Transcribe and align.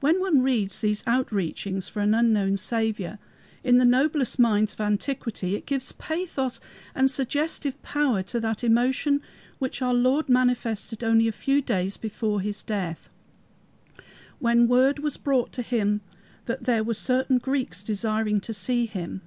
When 0.00 0.18
one 0.18 0.42
reads 0.42 0.80
these 0.80 1.04
outreachings 1.06 1.88
for 1.88 2.00
an 2.00 2.12
unknown 2.12 2.56
Saviour 2.56 3.20
in 3.62 3.78
the 3.78 3.84
noblest 3.84 4.36
minds 4.40 4.72
of 4.72 4.80
antiquity, 4.80 5.54
it 5.54 5.64
gives 5.64 5.92
pathos 5.92 6.58
and 6.92 7.08
suggestive 7.08 7.80
power 7.84 8.20
to 8.24 8.40
that 8.40 8.64
emotion 8.64 9.22
which 9.60 9.80
our 9.80 9.94
Lord 9.94 10.28
manifested 10.28 11.04
only 11.04 11.28
a 11.28 11.30
few 11.30 11.62
days 11.62 11.96
before 11.96 12.40
his 12.40 12.64
death, 12.64 13.10
when 14.40 14.66
word 14.66 14.98
was 14.98 15.16
brought 15.16 15.54
him 15.54 16.00
that 16.46 16.64
there 16.64 16.82
were 16.82 16.92
certain 16.94 17.38
Greeks 17.38 17.84
desiring 17.84 18.40
to 18.40 18.52
see 18.52 18.86
him. 18.86 19.20